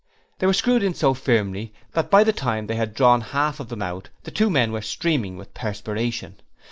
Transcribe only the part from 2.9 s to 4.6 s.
drawn half of them out the two